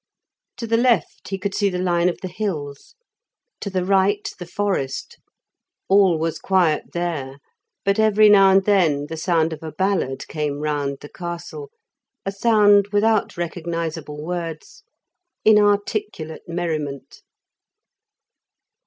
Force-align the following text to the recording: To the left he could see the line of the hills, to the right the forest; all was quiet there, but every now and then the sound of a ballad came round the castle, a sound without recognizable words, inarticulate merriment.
To 0.57 0.65
the 0.65 0.77
left 0.77 1.27
he 1.29 1.37
could 1.37 1.53
see 1.53 1.69
the 1.69 1.77
line 1.77 2.09
of 2.09 2.21
the 2.21 2.27
hills, 2.27 2.95
to 3.59 3.69
the 3.69 3.85
right 3.85 4.27
the 4.39 4.47
forest; 4.47 5.19
all 5.87 6.17
was 6.17 6.39
quiet 6.39 6.93
there, 6.93 7.37
but 7.85 7.99
every 7.99 8.27
now 8.27 8.49
and 8.49 8.65
then 8.65 9.05
the 9.05 9.15
sound 9.15 9.53
of 9.53 9.61
a 9.61 9.71
ballad 9.71 10.27
came 10.27 10.57
round 10.59 11.01
the 11.01 11.09
castle, 11.09 11.69
a 12.25 12.31
sound 12.31 12.87
without 12.91 13.37
recognizable 13.37 14.25
words, 14.25 14.81
inarticulate 15.45 16.49
merriment. 16.49 17.21